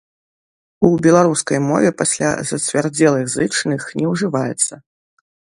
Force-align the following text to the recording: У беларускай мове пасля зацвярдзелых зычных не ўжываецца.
У 0.87 0.89
беларускай 1.05 1.59
мове 1.71 1.89
пасля 1.99 2.29
зацвярдзелых 2.53 3.25
зычных 3.37 3.81
не 4.01 4.05
ўжываецца. 4.17 4.73